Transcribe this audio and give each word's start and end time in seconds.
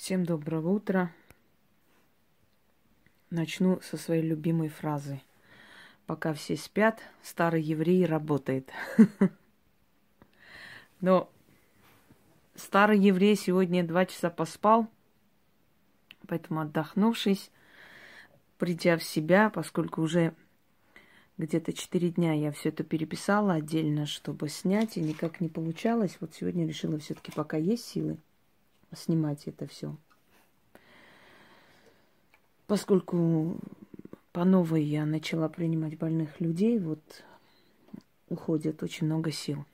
Всем 0.00 0.24
доброго 0.24 0.70
утра. 0.70 1.12
Начну 3.28 3.82
со 3.82 3.98
своей 3.98 4.22
любимой 4.22 4.70
фразы. 4.70 5.20
Пока 6.06 6.32
все 6.32 6.56
спят, 6.56 7.02
старый 7.22 7.60
еврей 7.60 8.06
работает. 8.06 8.72
Но 11.02 11.30
старый 12.54 12.98
еврей 12.98 13.36
сегодня 13.36 13.86
два 13.86 14.06
часа 14.06 14.30
поспал, 14.30 14.88
поэтому 16.26 16.60
отдохнувшись, 16.60 17.50
придя 18.56 18.96
в 18.96 19.02
себя, 19.02 19.50
поскольку 19.50 20.00
уже 20.00 20.34
где-то 21.36 21.74
четыре 21.74 22.08
дня 22.08 22.32
я 22.32 22.52
все 22.52 22.70
это 22.70 22.84
переписала 22.84 23.52
отдельно, 23.52 24.06
чтобы 24.06 24.48
снять, 24.48 24.96
и 24.96 25.02
никак 25.02 25.42
не 25.42 25.50
получалось. 25.50 26.16
Вот 26.20 26.32
сегодня 26.32 26.66
решила 26.66 26.98
все-таки, 26.98 27.32
пока 27.32 27.58
есть 27.58 27.84
силы, 27.84 28.16
снимать 28.94 29.46
это 29.46 29.66
все. 29.66 29.96
Поскольку 32.66 33.58
по 34.32 34.44
новой 34.44 34.84
я 34.84 35.04
начала 35.04 35.48
принимать 35.48 35.98
больных 35.98 36.40
людей, 36.40 36.78
вот 36.78 37.00
уходит 38.28 38.82
очень 38.82 39.06
много 39.06 39.32
сил. 39.32 39.64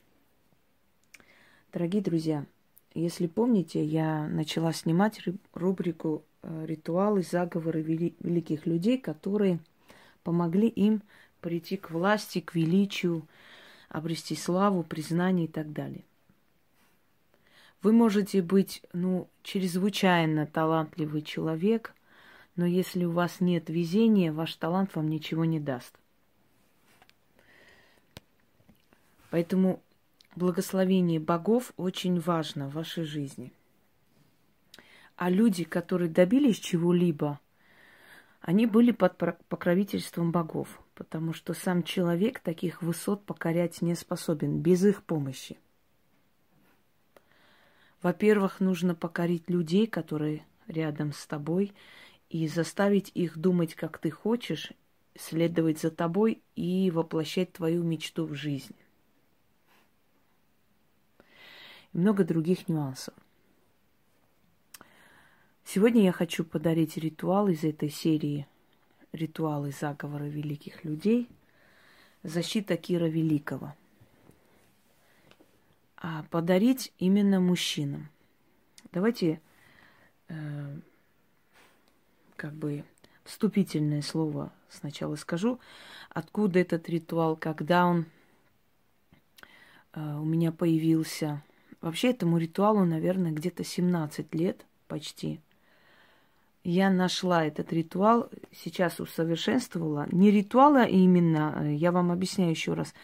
Дорогие 1.72 2.02
друзья, 2.02 2.46
если 2.94 3.26
помните, 3.26 3.84
я 3.84 4.26
начала 4.28 4.72
снимать 4.72 5.20
рубрику 5.52 6.24
э, 6.42 6.64
«Ритуалы, 6.64 7.22
заговоры 7.22 7.82
великих 7.82 8.64
людей», 8.64 8.96
которые 8.96 9.58
помогли 10.22 10.68
им 10.68 11.02
прийти 11.42 11.76
к 11.76 11.90
власти, 11.90 12.40
к 12.40 12.54
величию, 12.54 13.28
обрести 13.90 14.34
славу, 14.34 14.82
признание 14.82 15.44
и 15.44 15.50
так 15.50 15.72
далее. 15.72 16.04
Вы 17.82 17.92
можете 17.92 18.42
быть, 18.42 18.82
ну, 18.92 19.28
чрезвычайно 19.42 20.46
талантливый 20.46 21.22
человек, 21.22 21.94
но 22.56 22.66
если 22.66 23.04
у 23.04 23.12
вас 23.12 23.40
нет 23.40 23.68
везения, 23.68 24.32
ваш 24.32 24.54
талант 24.56 24.94
вам 24.94 25.08
ничего 25.08 25.44
не 25.44 25.60
даст. 25.60 25.94
Поэтому 29.30 29.82
благословение 30.34 31.20
богов 31.20 31.72
очень 31.76 32.18
важно 32.20 32.68
в 32.68 32.74
вашей 32.74 33.04
жизни. 33.04 33.52
А 35.16 35.30
люди, 35.30 35.64
которые 35.64 36.10
добились 36.10 36.58
чего-либо, 36.58 37.40
они 38.40 38.66
были 38.66 38.92
под 38.92 39.16
покровительством 39.48 40.30
богов, 40.30 40.80
потому 40.94 41.32
что 41.32 41.52
сам 41.52 41.82
человек 41.82 42.40
таких 42.40 42.82
высот 42.82 43.24
покорять 43.24 43.82
не 43.82 43.94
способен 43.94 44.60
без 44.60 44.84
их 44.84 45.02
помощи. 45.02 45.58
Во-первых, 48.02 48.60
нужно 48.60 48.94
покорить 48.94 49.48
людей, 49.48 49.86
которые 49.86 50.44
рядом 50.68 51.12
с 51.12 51.26
тобой, 51.26 51.72
и 52.28 52.48
заставить 52.48 53.10
их 53.14 53.38
думать, 53.38 53.74
как 53.74 53.98
ты 53.98 54.10
хочешь, 54.10 54.72
следовать 55.16 55.80
за 55.80 55.90
тобой 55.90 56.42
и 56.54 56.90
воплощать 56.90 57.52
твою 57.52 57.82
мечту 57.82 58.26
в 58.26 58.34
жизнь. 58.34 58.74
И 61.92 61.98
много 61.98 62.24
других 62.24 62.68
нюансов. 62.68 63.14
Сегодня 65.64 66.04
я 66.04 66.12
хочу 66.12 66.44
подарить 66.44 66.96
ритуал 66.96 67.48
из 67.48 67.64
этой 67.64 67.88
серии 67.88 68.46
«Ритуалы 69.12 69.72
заговора 69.72 70.24
великих 70.24 70.84
людей» 70.84 71.28
«Защита 72.22 72.76
Кира 72.76 73.06
Великого» 73.06 73.74
подарить 76.30 76.92
именно 76.98 77.40
мужчинам. 77.40 78.08
Давайте 78.92 79.40
э, 80.28 80.76
как 82.36 82.54
бы 82.54 82.84
вступительное 83.24 84.02
слово 84.02 84.52
сначала 84.70 85.16
скажу, 85.16 85.58
откуда 86.10 86.58
этот 86.60 86.88
ритуал, 86.88 87.36
когда 87.36 87.86
он 87.86 88.06
э, 89.92 90.00
у 90.00 90.24
меня 90.24 90.52
появился. 90.52 91.42
Вообще 91.80 92.10
этому 92.10 92.38
ритуалу, 92.38 92.84
наверное, 92.84 93.32
где-то 93.32 93.64
17 93.64 94.34
лет 94.34 94.64
почти. 94.88 95.40
Я 96.64 96.90
нашла 96.90 97.44
этот 97.44 97.72
ритуал, 97.72 98.30
сейчас 98.52 98.98
усовершенствовала. 98.98 100.08
Не 100.10 100.30
ритуала 100.30 100.84
именно, 100.84 101.54
э, 101.60 101.74
я 101.74 101.92
вам 101.92 102.10
объясняю 102.10 102.50
еще 102.50 102.74
раз, 102.74 102.94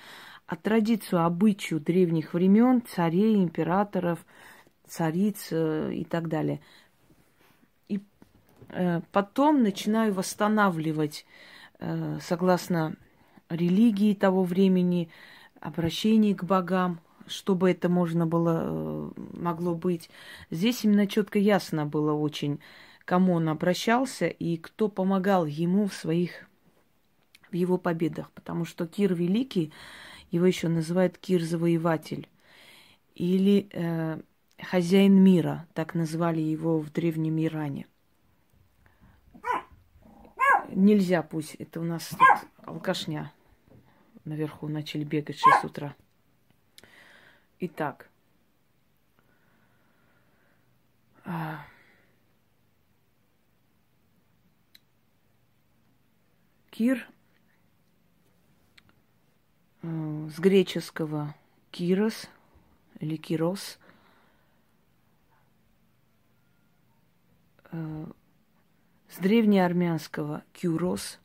а 0.53 0.57
традицию, 0.57 1.25
обычаю 1.25 1.81
древних 1.81 2.35
времен, 2.35 2.83
царей, 2.83 3.37
императоров, 3.37 4.19
цариц 4.87 5.49
э, 5.51 5.95
и 5.95 6.05
так 6.05 6.29
далее. 6.29 6.61
И 7.89 8.03
э, 8.69 9.01
потом 9.13 9.63
начинаю 9.63 10.13
восстанавливать, 10.13 11.25
э, 11.79 12.19
согласно 12.21 12.97
религии 13.49 14.13
того 14.13 14.45
времени, 14.45 15.09
обращение 15.59 16.35
к 16.35 16.45
богам, 16.45 17.01
чтобы 17.27 17.71
это 17.71 17.89
можно 17.89 18.27
было, 18.27 19.11
могло 19.33 19.75
быть. 19.75 20.11
Здесь 20.51 20.85
именно 20.85 21.07
четко 21.07 21.39
ясно 21.39 21.87
было 21.87 22.13
очень, 22.13 22.61
кому 23.07 23.33
он 23.37 23.49
обращался 23.49 24.27
и 24.27 24.59
кто 24.59 24.91
помогал 24.91 25.47
ему 25.47 25.87
в 25.87 25.95
своих, 25.95 26.47
в 27.51 27.55
его 27.55 27.79
победах. 27.79 28.31
Потому 28.33 28.67
что 28.67 28.87
Кир 28.87 29.15
Великий 29.15 29.73
его 30.33 30.47
еще 30.47 30.69
называют 30.69 31.19
Кир-завоеватель. 31.19 32.29
Или 33.15 33.69
э, 33.71 34.21
хозяин 34.59 35.23
мира, 35.23 35.69
так 35.75 35.95
назвали 35.95 36.41
его 36.41 36.81
в 36.81 36.91
Древнем 36.91 37.39
Иране. 37.39 37.87
Нельзя 40.71 41.23
пусть, 41.23 41.55
это 41.57 41.81
у 41.81 41.85
нас 41.85 42.09
тут 42.09 42.49
алкашня. 42.65 43.31
Наверху 44.25 44.69
начали 44.69 45.05
бегать 45.05 45.39
6 45.39 45.65
утра. 45.65 45.95
Итак. 47.61 48.09
А, 51.25 51.67
Кир 56.71 57.07
с 59.83 60.39
греческого 60.39 61.35
кирос 61.71 62.29
или 63.01 63.17
кирос. 63.17 63.79
Э, 67.73 68.07
с 69.09 69.19
древнеармянского 69.19 70.45
кюрос, 70.53 71.19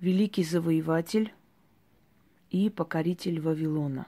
великий 0.00 0.42
завоеватель 0.42 1.34
и 2.50 2.70
покоритель 2.70 3.40
Вавилона. 3.40 4.06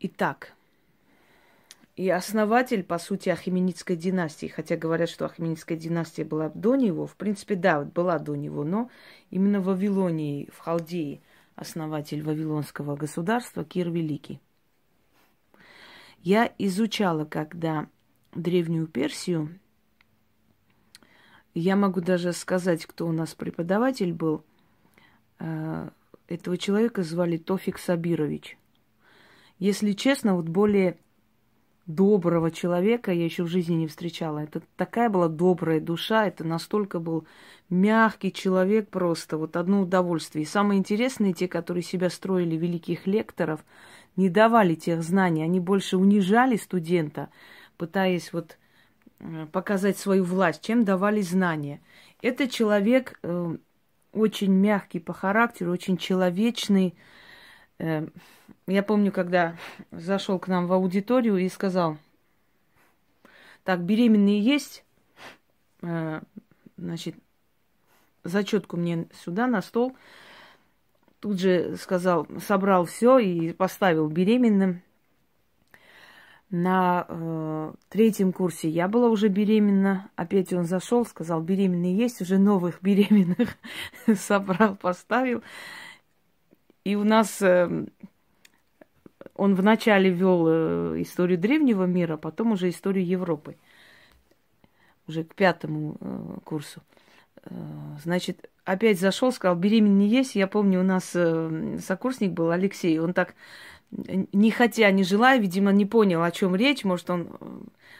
Итак, 0.00 0.54
и 1.98 2.10
основатель, 2.10 2.84
по 2.84 2.96
сути, 2.96 3.28
Ахименидской 3.28 3.96
династии. 3.96 4.46
Хотя 4.46 4.76
говорят, 4.76 5.08
что 5.08 5.26
Ахименидская 5.26 5.76
династия 5.76 6.24
была 6.24 6.48
до 6.48 6.76
него. 6.76 7.08
В 7.08 7.16
принципе, 7.16 7.56
да, 7.56 7.80
была 7.82 8.20
до 8.20 8.36
него, 8.36 8.62
но 8.62 8.88
именно 9.30 9.58
в 9.60 9.64
Вавилонии, 9.64 10.48
в 10.52 10.58
Халдее, 10.58 11.22
основатель 11.56 12.22
Вавилонского 12.22 12.94
государства 12.94 13.64
Кир 13.64 13.90
Великий. 13.90 14.40
Я 16.22 16.52
изучала, 16.58 17.24
когда 17.24 17.88
древнюю 18.32 18.86
Персию, 18.86 19.58
я 21.52 21.74
могу 21.74 22.00
даже 22.00 22.32
сказать, 22.32 22.86
кто 22.86 23.08
у 23.08 23.12
нас 23.12 23.34
преподаватель 23.34 24.12
был. 24.12 24.44
Э, 25.40 25.90
этого 26.28 26.56
человека 26.58 27.02
звали 27.02 27.38
Тофик 27.38 27.76
Сабирович. 27.76 28.56
Если 29.58 29.90
честно, 29.94 30.36
вот 30.36 30.48
более 30.48 30.96
доброго 31.88 32.50
человека 32.50 33.12
я 33.12 33.24
еще 33.24 33.42
в 33.42 33.48
жизни 33.48 33.74
не 33.74 33.86
встречала. 33.88 34.38
Это 34.40 34.62
такая 34.76 35.08
была 35.08 35.28
добрая 35.28 35.80
душа, 35.80 36.26
это 36.26 36.44
настолько 36.44 37.00
был 37.00 37.26
мягкий 37.70 38.30
человек 38.30 38.90
просто, 38.90 39.38
вот 39.38 39.56
одно 39.56 39.80
удовольствие. 39.80 40.44
И 40.44 40.46
самое 40.46 40.78
интересное, 40.78 41.32
те, 41.32 41.48
которые 41.48 41.82
себя 41.82 42.10
строили 42.10 42.56
великих 42.56 43.06
лекторов, 43.06 43.64
не 44.16 44.28
давали 44.28 44.74
тех 44.74 45.02
знаний, 45.02 45.42
они 45.42 45.60
больше 45.60 45.96
унижали 45.96 46.56
студента, 46.56 47.30
пытаясь 47.78 48.32
вот 48.34 48.58
э, 49.20 49.46
показать 49.50 49.96
свою 49.96 50.24
власть, 50.24 50.62
чем 50.62 50.84
давали 50.84 51.22
знания. 51.22 51.80
Это 52.20 52.48
человек 52.48 53.18
э, 53.22 53.56
очень 54.12 54.52
мягкий 54.52 54.98
по 54.98 55.14
характеру, 55.14 55.72
очень 55.72 55.96
человечный, 55.96 56.94
я 57.78 58.82
помню, 58.82 59.12
когда 59.12 59.56
зашел 59.90 60.38
к 60.38 60.48
нам 60.48 60.66
в 60.66 60.72
аудиторию 60.72 61.36
и 61.36 61.48
сказал, 61.48 61.96
так, 63.64 63.80
беременные 63.80 64.40
есть, 64.40 64.84
э, 65.82 66.20
значит, 66.76 67.14
зачетку 68.24 68.76
мне 68.76 69.08
сюда, 69.12 69.46
на 69.46 69.62
стол. 69.62 69.96
Тут 71.20 71.40
же 71.40 71.76
сказал, 71.76 72.26
собрал 72.46 72.84
все 72.84 73.18
и 73.18 73.52
поставил 73.52 74.08
беременным. 74.08 74.82
На 76.50 77.04
э, 77.08 77.72
третьем 77.90 78.32
курсе 78.32 78.70
я 78.70 78.88
была 78.88 79.08
уже 79.08 79.28
беременна. 79.28 80.10
Опять 80.16 80.52
он 80.52 80.64
зашел, 80.64 81.04
сказал, 81.04 81.42
беременные 81.42 81.94
есть, 81.94 82.22
уже 82.22 82.38
новых 82.38 82.80
беременных 82.80 83.58
собрал, 84.16 84.76
поставил. 84.76 85.42
И 86.84 86.96
у 86.96 87.04
нас 87.04 87.42
э, 87.42 87.86
он 89.38 89.54
вначале 89.54 90.10
вел 90.10 90.46
э, 90.48 91.02
историю 91.02 91.38
древнего 91.38 91.84
мира, 91.84 92.16
потом 92.16 92.52
уже 92.52 92.68
историю 92.68 93.06
Европы. 93.06 93.56
Уже 95.06 95.22
к 95.22 95.34
пятому 95.36 95.96
э, 96.00 96.38
курсу. 96.42 96.82
Э, 97.44 97.54
значит, 98.02 98.50
опять 98.64 98.98
зашел, 98.98 99.30
сказал, 99.30 99.56
беременный 99.56 100.08
есть. 100.08 100.34
Я 100.34 100.48
помню, 100.48 100.80
у 100.80 100.82
нас 100.82 101.16
сокурсник 101.86 102.32
был 102.32 102.50
Алексей. 102.50 102.98
Он 102.98 103.14
так, 103.14 103.36
не 103.90 104.50
хотя, 104.50 104.90
не 104.90 105.04
желая, 105.04 105.38
видимо, 105.38 105.70
не 105.70 105.86
понял, 105.86 106.24
о 106.24 106.32
чем 106.32 106.56
речь. 106.56 106.82
Может, 106.82 107.08
он 107.08 107.28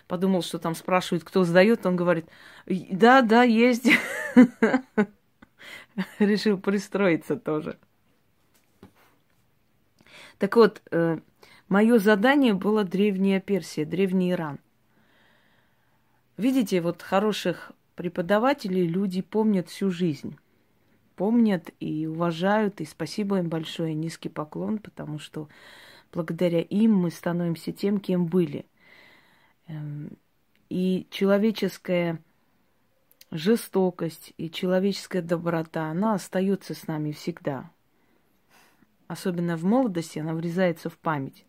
подумал, 0.08 0.42
что 0.42 0.58
там 0.58 0.74
спрашивают, 0.74 1.22
кто 1.22 1.44
сдает. 1.44 1.86
Он 1.86 1.94
говорит, 1.94 2.26
да, 2.66 3.22
да, 3.22 3.44
есть. 3.44 3.88
Решил 6.18 6.58
пристроиться 6.58 7.36
тоже. 7.36 7.78
Так 10.38 10.54
вот, 10.56 10.82
э, 10.90 11.18
мое 11.68 11.98
задание 11.98 12.54
было 12.54 12.84
древняя 12.84 13.40
Персия, 13.40 13.84
древний 13.84 14.32
Иран. 14.32 14.60
Видите, 16.36 16.80
вот 16.80 17.02
хороших 17.02 17.72
преподавателей 17.96 18.86
люди 18.86 19.20
помнят 19.20 19.68
всю 19.68 19.90
жизнь. 19.90 20.38
Помнят 21.16 21.70
и 21.80 22.06
уважают, 22.06 22.80
и 22.80 22.84
спасибо 22.84 23.38
им 23.38 23.48
большое, 23.48 23.92
низкий 23.94 24.28
поклон, 24.28 24.78
потому 24.78 25.18
что 25.18 25.48
благодаря 26.12 26.60
им 26.60 26.94
мы 26.94 27.10
становимся 27.10 27.72
тем, 27.72 27.98
кем 27.98 28.26
были. 28.26 28.66
Эм, 29.66 30.16
и 30.68 31.08
человеческая 31.10 32.20
жестокость 33.32 34.32
и 34.36 34.48
человеческая 34.48 35.22
доброта, 35.22 35.90
она 35.90 36.14
остается 36.14 36.74
с 36.74 36.86
нами 36.86 37.10
всегда 37.10 37.68
особенно 39.08 39.56
в 39.56 39.64
молодости, 39.64 40.18
она 40.18 40.34
врезается 40.34 40.88
в 40.88 40.98
память. 40.98 41.44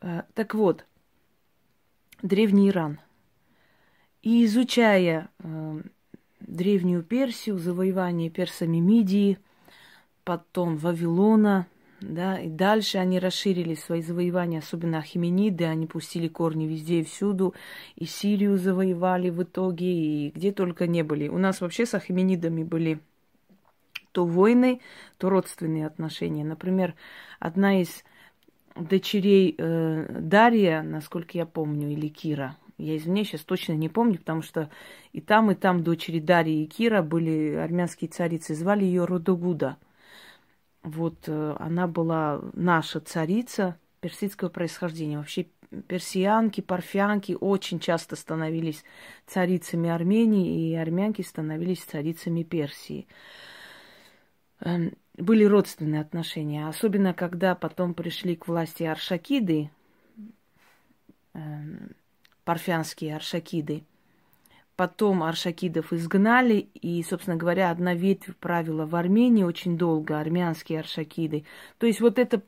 Э, 0.00 0.22
так 0.34 0.54
вот, 0.54 0.84
Древний 2.22 2.70
Иран. 2.70 3.00
И 4.22 4.44
изучая 4.44 5.30
э, 5.38 5.82
Древнюю 6.40 7.02
Персию, 7.02 7.58
завоевание 7.58 8.30
персами 8.30 8.78
Мидии, 8.78 9.38
потом 10.24 10.76
Вавилона, 10.76 11.66
да, 12.00 12.38
и 12.38 12.48
дальше 12.48 12.98
они 12.98 13.18
расширили 13.18 13.74
свои 13.74 14.00
завоевания, 14.00 14.60
особенно 14.60 14.98
Ахимениды, 14.98 15.64
они 15.64 15.86
пустили 15.86 16.28
корни 16.28 16.66
везде 16.66 17.00
и 17.00 17.04
всюду, 17.04 17.54
и 17.94 18.06
Сирию 18.06 18.56
завоевали 18.56 19.28
в 19.28 19.42
итоге, 19.42 19.86
и 19.86 20.30
где 20.30 20.50
только 20.50 20.86
не 20.86 21.02
были. 21.02 21.28
У 21.28 21.36
нас 21.36 21.60
вообще 21.60 21.84
с 21.84 21.94
Ахименидами 21.94 22.62
были 22.62 23.00
то 24.12 24.24
войны, 24.24 24.80
то 25.18 25.28
родственные 25.28 25.86
отношения. 25.86 26.42
Например, 26.42 26.94
одна 27.38 27.82
из 27.82 28.02
дочерей 28.74 29.54
э, 29.58 30.06
Дарья, 30.20 30.82
насколько 30.82 31.36
я 31.36 31.44
помню, 31.44 31.90
или 31.90 32.08
Кира, 32.08 32.56
я 32.78 32.96
извиняюсь, 32.96 33.28
сейчас 33.28 33.42
точно 33.42 33.74
не 33.74 33.90
помню, 33.90 34.18
потому 34.18 34.40
что 34.40 34.70
и 35.12 35.20
там, 35.20 35.50
и 35.50 35.54
там 35.54 35.84
дочери 35.84 36.18
Дарьи 36.18 36.64
и 36.64 36.66
Кира 36.66 37.02
были 37.02 37.56
армянские 37.56 38.08
царицы, 38.08 38.54
звали 38.54 38.84
ее 38.84 39.04
Родогуда– 39.04 39.76
вот 40.82 41.24
э, 41.26 41.56
она 41.58 41.86
была 41.86 42.40
наша 42.54 43.00
царица 43.00 43.76
персидского 44.00 44.48
происхождения. 44.48 45.18
Вообще 45.18 45.46
персианки, 45.86 46.60
парфянки 46.60 47.36
очень 47.38 47.80
часто 47.80 48.16
становились 48.16 48.84
царицами 49.26 49.90
Армении, 49.90 50.70
и 50.70 50.74
армянки 50.74 51.22
становились 51.22 51.82
царицами 51.82 52.42
Персии. 52.42 53.06
Эм, 54.60 54.92
были 55.16 55.44
родственные 55.44 56.00
отношения, 56.00 56.66
особенно 56.66 57.14
когда 57.14 57.54
потом 57.54 57.94
пришли 57.94 58.36
к 58.36 58.48
власти 58.48 58.84
аршакиды, 58.84 59.70
эм, 61.34 61.90
парфянские 62.44 63.16
аршакиды. 63.16 63.84
Потом 64.80 65.22
аршакидов 65.22 65.92
изгнали, 65.92 66.70
и, 66.72 67.02
собственно 67.02 67.36
говоря, 67.36 67.70
одна 67.70 67.92
ветвь 67.92 68.34
правила 68.36 68.86
в 68.86 68.96
Армении 68.96 69.42
очень 69.42 69.76
долго, 69.76 70.18
армянские 70.18 70.80
аршакиды. 70.80 71.44
То 71.76 71.86
есть 71.86 72.00
вот 72.00 72.18
это 72.18 72.40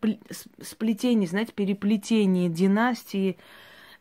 сплетение, 0.63 1.29
знаете, 1.29 1.53
переплетение 1.53 2.49
династии, 2.49 3.37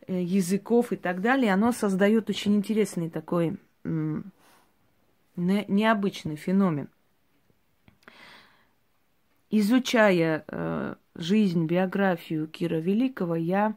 э, 0.07 0.23
языков 0.23 0.93
и 0.93 0.95
так 0.95 1.19
далее, 1.19 1.51
оно 1.51 1.73
создает 1.73 2.29
очень 2.29 2.55
интересный 2.55 3.09
такой 3.09 3.57
необычный 5.35 6.37
феномен. 6.37 6.87
Изучая 9.49 10.45
э, 10.47 10.95
жизнь, 11.15 11.65
биографию 11.65 12.47
Кира 12.47 12.77
Великого, 12.77 13.35
я 13.35 13.75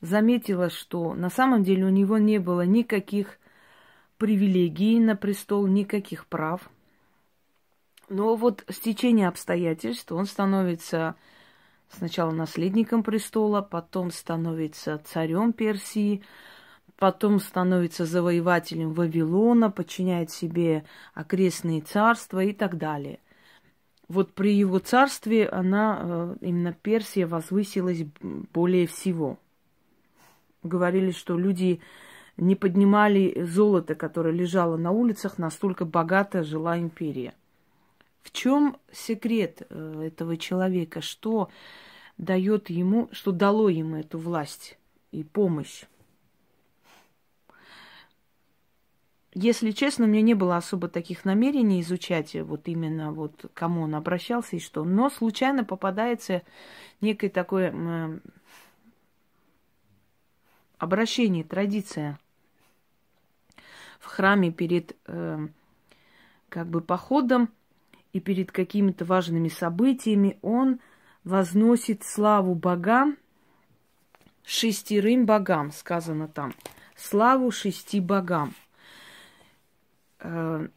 заметила, 0.00 0.70
что 0.70 1.14
на 1.14 1.30
самом 1.30 1.62
деле 1.62 1.84
у 1.84 1.90
него 1.90 2.18
не 2.18 2.38
было 2.38 2.62
никаких 2.62 3.38
привилегий 4.18 4.98
на 4.98 5.16
престол, 5.16 5.66
никаких 5.66 6.26
прав. 6.26 6.68
Но 8.08 8.36
вот 8.36 8.64
с 8.68 8.78
течением 8.78 9.28
обстоятельств 9.28 10.12
он 10.12 10.26
становится 10.26 11.16
сначала 11.88 12.30
наследником 12.30 13.02
престола, 13.02 13.62
потом 13.62 14.10
становится 14.10 14.98
царем 14.98 15.52
Персии, 15.52 16.22
потом 16.96 17.40
становится 17.40 18.06
завоевателем 18.06 18.92
Вавилона, 18.92 19.70
подчиняет 19.70 20.30
себе 20.30 20.84
окрестные 21.14 21.80
царства 21.80 22.42
и 22.44 22.52
так 22.52 22.78
далее. 22.78 23.18
Вот 24.08 24.34
при 24.34 24.54
его 24.54 24.78
царстве 24.78 25.48
она, 25.48 26.00
э, 26.00 26.36
именно 26.42 26.72
Персия, 26.72 27.26
возвысилась 27.26 28.04
более 28.22 28.86
всего– 28.86 29.38
говорили, 30.66 31.10
что 31.10 31.36
люди 31.38 31.80
не 32.36 32.54
поднимали 32.54 33.42
золото, 33.44 33.94
которое 33.94 34.32
лежало 34.32 34.76
на 34.76 34.90
улицах, 34.90 35.38
настолько 35.38 35.84
богато 35.84 36.44
жила 36.44 36.78
империя. 36.78 37.34
В 38.22 38.32
чем 38.32 38.76
секрет 38.92 39.62
э, 39.68 40.02
этого 40.06 40.36
человека? 40.36 41.00
Что 41.00 41.48
дает 42.18 42.70
ему, 42.70 43.08
что 43.12 43.32
дало 43.32 43.68
ему 43.68 43.96
эту 43.96 44.18
власть 44.18 44.78
и 45.12 45.22
помощь? 45.22 45.84
Если 49.38 49.70
честно, 49.72 50.06
у 50.06 50.08
меня 50.08 50.22
не 50.22 50.32
было 50.32 50.56
особо 50.56 50.88
таких 50.88 51.26
намерений 51.26 51.82
изучать 51.82 52.34
вот 52.34 52.68
именно 52.68 53.12
вот 53.12 53.50
кому 53.52 53.82
он 53.82 53.94
обращался 53.94 54.56
и 54.56 54.60
что. 54.60 54.82
Но 54.82 55.10
случайно 55.10 55.62
попадается 55.62 56.42
некое 57.02 57.28
такое 57.28 58.20
обращение, 60.78 61.44
традиция 61.44 62.18
в 63.98 64.06
храме 64.06 64.50
перед 64.50 64.96
э, 65.06 65.48
как 66.48 66.68
бы 66.68 66.80
походом 66.80 67.50
и 68.12 68.20
перед 68.20 68.52
какими-то 68.52 69.04
важными 69.04 69.48
событиями 69.48 70.38
он 70.42 70.80
возносит 71.24 72.04
славу 72.04 72.54
богам, 72.54 73.16
шестерым 74.44 75.26
богам, 75.26 75.72
сказано 75.72 76.28
там. 76.28 76.54
Славу 76.96 77.50
шести 77.50 78.00
богам. 78.00 78.54
Э, 80.20 80.68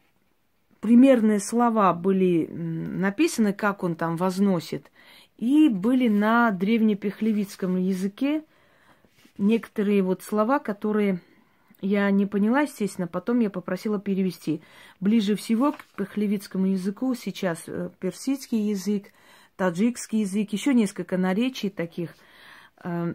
примерные 0.80 1.40
слова 1.40 1.92
были 1.94 2.46
написаны, 2.46 3.52
как 3.52 3.84
он 3.84 3.94
там 3.94 4.16
возносит, 4.16 4.90
и 5.36 5.68
были 5.68 6.08
на 6.08 6.50
древнепехлевицком 6.50 7.76
языке 7.76 8.44
некоторые 9.40 10.02
вот 10.02 10.22
слова, 10.22 10.58
которые 10.58 11.20
я 11.80 12.10
не 12.10 12.26
поняла, 12.26 12.60
естественно, 12.60 13.08
потом 13.08 13.40
я 13.40 13.50
попросила 13.50 13.98
перевести. 13.98 14.60
Ближе 15.00 15.34
всего 15.34 15.72
к 15.72 15.84
пахлевицкому 15.96 16.66
языку 16.66 17.14
сейчас 17.14 17.64
э, 17.66 17.90
персидский 17.98 18.68
язык, 18.68 19.12
таджикский 19.56 20.20
язык, 20.20 20.52
еще 20.52 20.74
несколько 20.74 21.16
наречий 21.16 21.70
таких. 21.70 22.14
Э, 22.84 23.14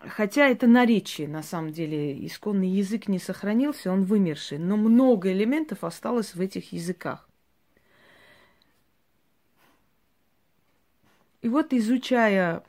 хотя 0.00 0.48
это 0.48 0.66
наречие, 0.66 1.28
на 1.28 1.44
самом 1.44 1.72
деле, 1.72 2.26
исконный 2.26 2.68
язык 2.68 3.06
не 3.06 3.20
сохранился, 3.20 3.92
он 3.92 4.02
вымерший, 4.02 4.58
но 4.58 4.76
много 4.76 5.32
элементов 5.32 5.84
осталось 5.84 6.34
в 6.34 6.40
этих 6.40 6.72
языках. 6.72 7.28
И 11.42 11.48
вот 11.48 11.72
изучая 11.72 12.64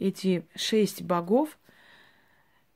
эти 0.00 0.44
шесть 0.56 1.02
богов, 1.02 1.56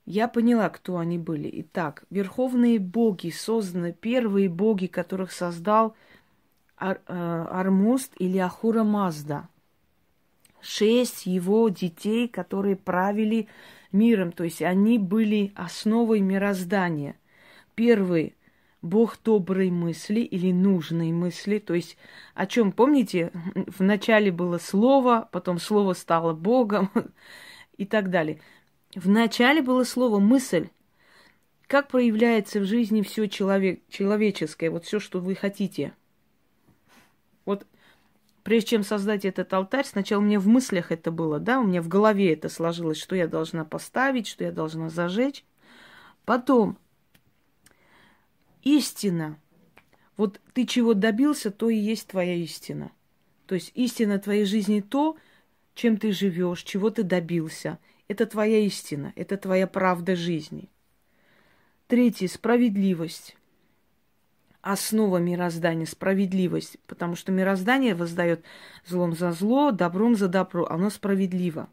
я 0.06 0.28
поняла, 0.28 0.68
кто 0.70 0.98
они 0.98 1.18
были. 1.18 1.50
Итак, 1.62 2.04
верховные 2.10 2.78
боги 2.78 3.30
созданы, 3.30 3.92
первые 3.92 4.48
боги, 4.48 4.86
которых 4.86 5.32
создал 5.32 5.94
Ар, 6.76 7.00
э, 7.06 7.46
Армуст 7.50 8.12
или 8.18 8.38
Ахура 8.38 8.84
Мазда. 8.84 9.48
шесть 10.62 11.24
его 11.26 11.68
детей, 11.70 12.28
которые 12.28 12.76
правили 12.76 13.48
миром. 13.92 14.32
То 14.32 14.44
есть 14.44 14.62
они 14.62 14.98
были 14.98 15.52
основой 15.54 16.20
мироздания. 16.20 17.16
Первый 17.74 18.34
Бог 18.82 19.18
доброй 19.22 19.70
мысли 19.70 20.20
или 20.20 20.52
нужной 20.52 21.12
мысли. 21.12 21.58
То 21.58 21.74
есть 21.74 21.96
о 22.34 22.46
чем, 22.46 22.72
помните, 22.72 23.30
вначале 23.78 24.32
было 24.32 24.58
слово, 24.58 25.28
потом 25.32 25.58
слово 25.58 25.94
стало 25.94 26.32
Богом 26.34 26.90
и 27.76 27.86
так 27.86 28.10
далее. 28.10 28.40
Вначале 28.94 29.62
было 29.62 29.84
слово 29.84 30.18
мысль. 30.18 30.68
Как 31.66 31.88
проявляется 31.88 32.58
в 32.60 32.64
жизни 32.64 33.02
все 33.02 33.28
человек, 33.28 33.80
человеческое, 33.88 34.70
вот 34.70 34.84
все, 34.84 34.98
что 34.98 35.20
вы 35.20 35.36
хотите. 35.36 35.94
Вот 37.44 37.64
прежде 38.42 38.70
чем 38.70 38.82
создать 38.82 39.24
этот 39.24 39.52
алтарь, 39.52 39.86
сначала 39.86 40.20
меня 40.20 40.40
в 40.40 40.48
мыслях 40.48 40.90
это 40.90 41.12
было, 41.12 41.38
да, 41.38 41.60
у 41.60 41.64
меня 41.64 41.82
в 41.82 41.88
голове 41.88 42.32
это 42.32 42.48
сложилось, 42.48 42.98
что 42.98 43.14
я 43.14 43.28
должна 43.28 43.64
поставить, 43.64 44.26
что 44.26 44.42
я 44.42 44.50
должна 44.50 44.90
зажечь. 44.90 45.44
Потом 46.24 46.76
истина. 48.62 49.38
Вот 50.16 50.40
ты 50.52 50.66
чего 50.66 50.94
добился, 50.94 51.50
то 51.52 51.70
и 51.70 51.76
есть 51.76 52.08
твоя 52.08 52.34
истина. 52.34 52.90
То 53.46 53.54
есть 53.54 53.70
истина 53.74 54.18
твоей 54.18 54.44
жизни 54.44 54.80
то, 54.80 55.16
чем 55.74 55.96
ты 55.96 56.12
живешь, 56.12 56.62
чего 56.62 56.90
ты 56.90 57.04
добился. 57.04 57.78
Это 58.10 58.26
твоя 58.26 58.58
истина, 58.58 59.12
это 59.14 59.36
твоя 59.36 59.68
правда 59.68 60.16
жизни. 60.16 60.68
Третье– 61.86 62.26
справедливость. 62.28 63.36
Основа 64.62 65.18
мироздания– 65.18 65.86
справедливость, 65.86 66.78
потому 66.88 67.14
что 67.14 67.30
мироздание 67.30 67.94
воздает 67.94 68.44
злом 68.84 69.14
за 69.14 69.30
зло, 69.30 69.70
добром 69.70 70.16
за 70.16 70.26
добро. 70.26 70.66
Оно 70.66 70.90
справедливо 70.90 71.68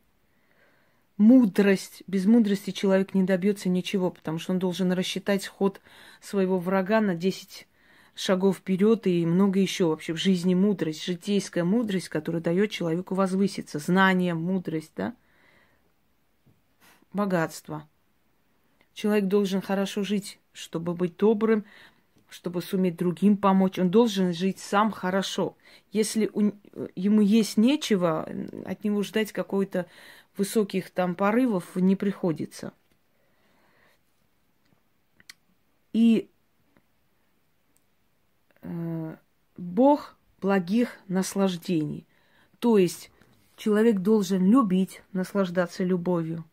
–мудрость. 1.18 2.04
Без 2.06 2.28
мудрости 2.28 2.70
человек 2.70 3.16
не 3.16 3.24
добьется 3.24 3.68
ничего, 3.68 4.12
потому 4.12 4.38
что 4.38 4.54
он 4.54 4.60
должен 4.60 4.92
рассчитать 4.92 5.48
ход 5.48 5.82
своего 6.22 6.60
врага 6.60 7.02
на 7.02 7.16
10 7.16 7.68
шагов 8.14 8.58
вперед 8.58 9.08
и 9.08 9.26
много 9.26 9.60
еще 9.60 9.86
вообще 9.86 10.14
в 10.14 10.18
жизни 10.18 10.54
мудрость, 10.54 11.04
житейская 11.04 11.64
мудрость, 11.64 12.10
которая 12.10 12.44
дает 12.44 12.70
человеку 12.70 13.16
возвыситься, 13.16 13.80
знание, 13.80 14.36
мудрость, 14.36 14.92
да, 14.96 15.16
богатство. 17.18 17.86
Человек 18.94 19.26
должен 19.26 19.62
хорошо 19.62 20.04
жить, 20.04 20.40
чтобы 20.54 20.94
быть 20.94 21.18
добрым, 21.18 21.66
чтобы 22.30 22.62
суметь 22.62 22.96
другим 22.96 23.36
помочь. 23.36 23.78
Он 23.78 23.90
должен 23.92 24.34
жить 24.34 24.60
сам 24.60 24.92
хорошо. 24.92 25.58
Если 25.92 26.30
у, 26.34 26.52
ему 26.96 27.22
есть 27.22 27.58
нечего, 27.58 28.28
от 28.66 28.84
него 28.86 29.04
ждать 29.04 29.34
какой-то 29.34 29.86
высоких 30.38 30.90
там 30.92 31.16
порывов 31.16 31.76
не 31.76 31.96
приходится. 31.96 32.72
И 35.94 36.30
э, 38.62 39.16
Бог 39.58 40.16
благих 40.42 40.98
наслаждений. 41.08 42.06
То 42.60 42.78
есть 42.78 43.12
человек 43.56 44.00
должен 44.00 44.46
любить, 44.46 45.02
наслаждаться 45.12 45.84
любовью. 45.84 46.46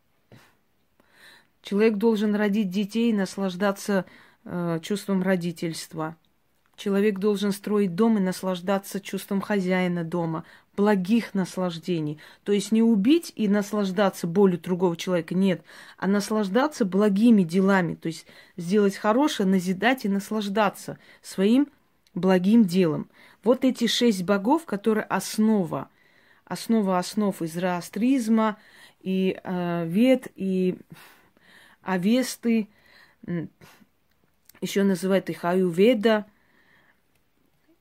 Человек 1.65 1.97
должен 1.97 2.35
родить 2.35 2.69
детей, 2.69 3.11
наслаждаться 3.15 4.05
э, 4.45 4.81
чувством 4.83 5.23
родительства. 5.23 6.15
Человек 6.77 7.19
должен 7.19 7.53
строить 7.53 7.95
дом 7.95 8.19
и 8.19 8.21
наслаждаться 8.21 9.01
чувством 9.01 9.41
хозяина 9.41 10.05
дома, 10.05 10.45
благих 10.77 11.33
наслаждений. 11.33 12.19
То 12.43 12.53
есть 12.53 12.71
не 12.71 12.83
убить 12.83 13.33
и 13.35 13.49
наслаждаться 13.49 14.27
болью 14.27 14.61
другого 14.61 14.95
человека, 14.95 15.35
нет, 15.35 15.63
а 15.97 16.07
наслаждаться 16.07 16.85
благими 16.85 17.45
делами. 17.45 17.95
То 17.95 18.09
есть 18.09 18.27
сделать 18.59 18.97
хорошее, 18.97 19.49
назидать 19.49 20.05
и 20.05 20.11
наслаждаться 20.11 20.99
своим 21.23 21.69
благим 22.13 22.67
делом. 22.67 23.09
Вот 23.43 23.65
эти 23.65 23.87
шесть 23.87 24.25
богов, 24.25 24.67
которые 24.67 25.05
основа, 25.05 25.89
основа 26.45 26.99
основ 26.99 27.41
из 27.41 27.55
зороастризма 27.55 28.59
и 29.01 29.41
э, 29.43 29.87
вет, 29.87 30.29
и 30.37 30.77
авесты, 31.85 32.69
еще 34.61 34.83
называют 34.83 35.31
их 35.31 35.45
аюведа, 35.45 36.27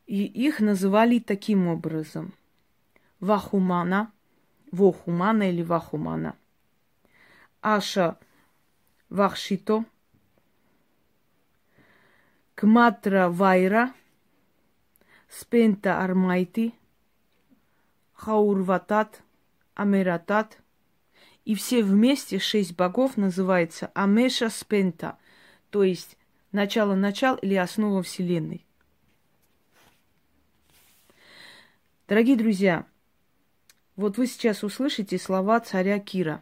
и 0.06 0.26
их 0.26 0.60
называли 0.60 1.20
таким 1.20 1.68
образом– 1.68 2.34
Вахумана, 3.24 4.12
Вохумана 4.74 5.50
или 5.50 5.62
Вахумана. 5.64 6.36
Аша 7.62 8.18
Вахшито, 9.10 9.86
Кматра 12.54 13.30
Вайра, 13.30 13.94
Спента 15.30 16.04
Армайти, 16.04 16.76
Хаурватат, 18.14 19.22
Амератат. 19.74 20.58
И 21.46 21.56
все 21.56 21.84
вместе 21.84 22.40
шесть 22.40 22.76
богов 22.76 23.18
называется 23.18 23.92
Амеша 23.94 24.50
Спента, 24.50 25.18
то 25.72 25.84
есть 25.84 26.18
начало-начал 26.52 27.36
или 27.36 27.56
основа 27.56 28.02
Вселенной. 28.02 28.66
Дорогие 32.08 32.38
друзья, 32.38 32.86
вот 33.96 34.18
вы 34.18 34.28
сейчас 34.28 34.64
услышите 34.64 35.18
слова 35.18 35.60
царя 35.60 36.00
Кира. 36.00 36.42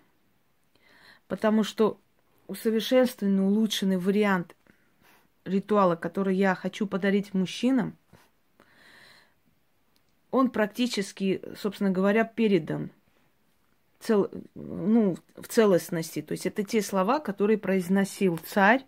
Потому 1.28 1.64
что 1.64 2.00
усовершенствованный, 2.48 3.44
улучшенный 3.44 3.98
вариант 3.98 4.56
ритуала, 5.46 5.96
который 5.96 6.36
я 6.36 6.54
хочу 6.54 6.86
подарить 6.86 7.34
мужчинам, 7.34 7.98
он 10.30 10.50
практически, 10.50 11.42
собственно 11.56 11.90
говоря, 11.90 12.24
передан 12.24 12.92
цел, 14.02 14.30
ну, 14.56 15.16
в 15.36 15.48
целостности. 15.48 16.22
То 16.22 16.34
есть 16.34 16.46
это 16.46 16.64
те 16.64 16.82
слова, 16.82 17.20
которые 17.20 17.58
произносил 17.58 18.38
царь 18.38 18.86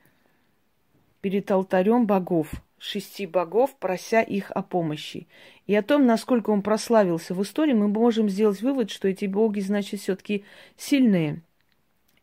перед 1.22 1.50
алтарем 1.52 2.06
богов– 2.06 2.52
шести 2.84 3.26
богов, 3.26 3.76
прося 3.78 4.22
их 4.22 4.52
о 4.52 4.62
помощи. 4.62 5.28
И 5.68 5.74
о 5.74 5.82
том, 5.82 6.06
насколько 6.06 6.50
он 6.50 6.62
прославился 6.62 7.34
в 7.34 7.42
истории, 7.42 7.72
мы 7.72 7.88
можем 7.88 8.28
сделать 8.28 8.62
вывод, 8.62 8.92
что 8.92 9.08
эти 9.08 9.26
боги, 9.26 9.62
значит, 9.62 10.02
все-таки 10.02 10.44
сильные. 10.76 11.42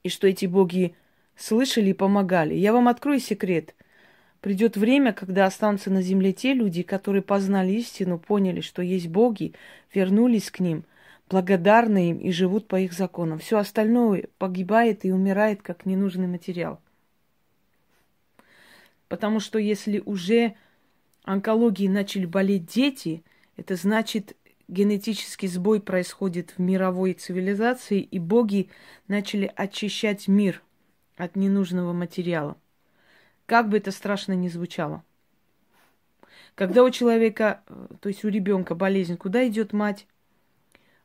И 0.02 0.11
что 0.11 0.28
эти 0.28 0.44
боги 0.44 0.94
слышали 1.35 1.90
и 1.90 1.94
помогали. 1.94 2.54
Я 2.54 2.75
вам 2.75 2.88
открою 2.88 3.20
секрет. 3.20 3.75
Придет 4.42 4.76
время, 4.76 5.14
когда 5.14 5.47
останутся 5.47 5.90
на 5.90 6.02
земле 6.02 6.35
те 6.35 6.52
люди, 6.52 6.82
которые 6.82 7.23
познали 7.23 7.73
истину, 7.73 8.18
поняли, 8.18 8.61
что 8.61 8.82
есть 8.82 9.09
боги, 9.09 9.54
вернулись 9.94 10.50
к 10.50 10.61
ним, 10.61 10.85
благодарны 11.30 12.10
им 12.10 12.18
и 12.18 12.32
живут 12.32 12.66
по 12.66 12.78
их 12.78 12.92
законам. 12.92 13.38
Все 13.38 13.58
остальное 13.58 14.28
погибает 14.38 15.04
и 15.04 15.12
умирает 15.12 15.62
как 15.62 15.87
ненужный 15.87 16.26
материал. 16.26 16.80
Потому 19.08 19.40
что 19.40 19.58
если 19.58 20.00
уже 20.04 20.54
онкологией 21.22 21.88
начали 21.88 22.26
болеть 22.26 22.66
дети, 22.66 23.22
это 23.56 23.76
значит, 23.76 24.37
генетический 24.66 25.49
сбой 25.49 25.80
происходит 25.80 26.54
в 26.56 26.60
мировой 26.60 27.12
цивилизации, 27.14 28.00
и 28.00 28.18
боги 28.18 28.68
начали 29.08 29.52
очищать 29.54 30.28
мир 30.28 30.62
от 31.16 31.37
ненужного 31.37 31.92
материала. 31.92 32.56
Как 33.46 33.68
бы 33.68 33.78
это 33.78 33.90
страшно 33.90 34.32
ни 34.32 34.49
звучало. 34.49 35.04
Когда 36.54 36.82
у 36.84 36.90
человека, 36.90 37.62
то 38.00 38.08
есть 38.08 38.25
у 38.25 38.28
ребенка 38.28 38.75
болезнь, 38.75 39.16
куда 39.16 39.46
идет 39.46 39.72
мать? 39.72 40.06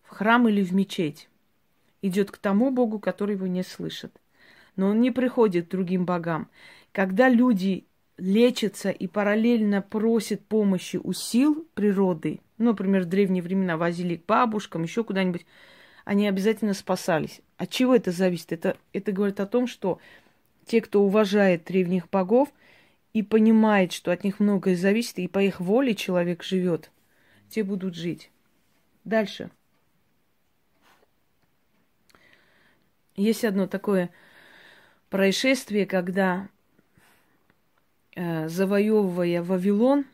В 0.05 0.15
храм 0.15 0.47
или 0.47 0.63
в 0.63 0.74
мечеть? 0.74 1.29
Идет 2.01 2.31
к 2.31 2.38
тому 2.38 2.71
Богу, 2.71 3.00
который 3.00 3.35
его 3.35 3.47
не 3.47 3.63
слышит. 3.63 4.19
Но 4.75 4.89
он 4.89 5.01
не 5.01 5.12
приходит 5.12 5.67
к 5.67 5.71
другим 5.71 6.05
богам. 6.05 6.50
Когда 6.91 7.29
люди 7.29 7.85
лечится 8.17 8.89
и 8.89 9.07
параллельно 9.07 9.81
просит 9.81 10.45
помощи 10.45 10.97
у 10.97 11.13
сил 11.13 11.67
природы, 11.74 12.39
ну, 12.57 12.65
например, 12.71 13.03
в 13.03 13.09
древние 13.09 13.43
времена 13.43 13.77
возили 13.77 14.15
к 14.15 14.25
бабушкам, 14.25 14.83
еще 14.83 15.03
куда-нибудь, 15.03 15.45
они 16.05 16.27
обязательно 16.27 16.74
спасались. 16.74 17.41
От 17.57 17.69
чего 17.71 17.95
это 17.95 18.12
зависит? 18.12 18.51
Это, 18.51 18.77
это 18.93 19.12
говорит 19.12 19.39
о 19.39 19.47
том, 19.47 19.67
что 19.67 20.00
те, 20.65 20.81
кто 20.81 21.01
уважает 21.01 21.65
древних 21.65 22.09
богов 22.09 22.50
и 23.13 23.24
понимает, 23.24 23.91
что 23.91 24.12
от 24.12 24.24
них 24.24 24.39
многое 24.39 24.75
зависит, 24.75 25.19
и 25.19 25.27
по 25.27 25.39
их 25.39 25.59
воле 25.59 25.95
человек 25.95 26.43
живет, 26.43 26.91
те 27.50 27.63
будут 27.63 27.95
жить. 27.95 28.29
Дальше. 29.03 29.50
Есть 33.15 33.45
одно 33.45 33.67
такое 33.67 34.10
происшествие, 35.10 35.86
когда 35.86 36.50
Э, 38.15 38.48
завоевывая 38.48 39.43
Вавилон, 39.43 40.05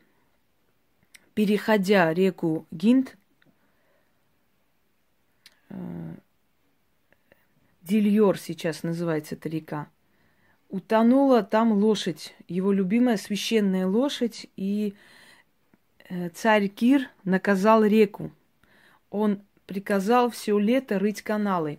переходя 1.36 2.12
реку 2.12 2.66
Гинд, 2.72 3.16
э, 5.70 5.76
Дильор 7.84 8.40
сейчас 8.40 8.82
называется 8.82 9.36
эта 9.36 9.50
река. 9.50 9.88
Утонула 10.70 11.44
там 11.44 11.74
лошадь, 11.74 12.34
его 12.48 12.72
любимая 12.72 13.18
священная 13.18 13.86
лошадь, 13.86 14.48
и 14.56 14.96
э, 16.10 16.30
царь 16.30 16.70
Кир 16.70 17.08
наказал 17.24 17.86
реку. 17.86 18.32
Он 19.12 19.44
приказал 19.68 20.32
все 20.32 20.58
лето 20.58 20.98
рыть 20.98 21.22
каналы. 21.22 21.78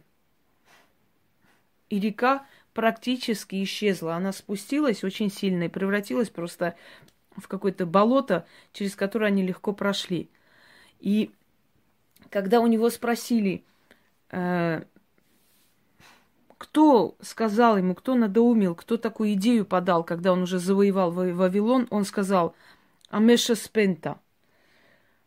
И 1.93 2.01
река 2.01 2.47
практически 2.73 3.63
исчезла. 3.63 4.15
Она 4.15 4.33
спустилась 4.33 5.05
очень 5.05 5.31
сильно 5.31 5.65
и 5.65 5.69
превратилась 5.69 6.31
просто 6.31 6.75
в 7.37 7.49
какое-то 7.49 7.85
болото, 7.85 8.47
через 8.73 8.97
которое 8.97 9.27
они 9.27 9.43
легко 9.43 9.75
прошли. 9.75 10.31
И 11.01 11.33
когда 12.31 12.61
у 12.61 12.67
него 12.67 12.89
спросили, 12.89 13.63
э, 14.31 14.85
кто 16.57 17.15
сказал 17.21 17.77
ему, 17.77 17.95
кто 17.95 18.15
надоумил, 18.15 18.75
кто 18.75 18.97
такую 18.97 19.35
идею 19.35 19.67
подал, 19.67 20.03
когда 20.03 20.33
он 20.33 20.45
уже 20.45 20.59
завоевал 20.59 21.11
Вавилон, 21.11 21.89
он 21.91 22.07
сказал 22.07 22.55
«Амеша 23.11 23.55
Спента». 23.55 24.19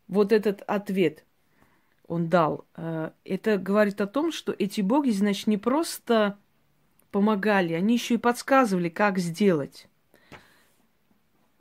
Вот 0.08 0.32
этот 0.32 0.62
ответ 0.62 1.24
он 2.08 2.28
дал. 2.28 2.66
Э, 2.74 3.12
это 3.22 3.56
говорит 3.56 4.00
о 4.00 4.08
том, 4.08 4.32
что 4.32 4.52
эти 4.58 4.80
боги, 4.80 5.10
значит, 5.10 5.46
не 5.46 5.58
просто 5.58 6.36
помогали, 7.16 7.72
они 7.72 7.94
еще 7.94 8.16
и 8.16 8.18
подсказывали, 8.18 8.90
как 8.90 9.16
сделать. 9.16 9.88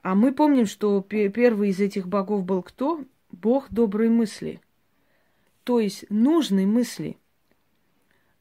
А 0.01 0.13
мы 0.13 0.33
помним, 0.33 0.65
что 0.65 0.99
первый 0.99 1.69
из 1.69 1.79
этих 1.79 2.09
богов 2.09 2.43
был 2.43 2.61
кто? 2.61 3.05
Бог 3.31 3.69
доброй 3.69 4.09
мысли. 4.09 4.59
То 5.63 5.79
есть 5.79 6.09
нужной 6.09 6.65
мысли, 6.65 7.15